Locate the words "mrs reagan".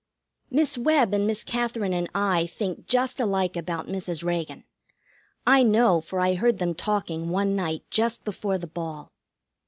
3.85-4.63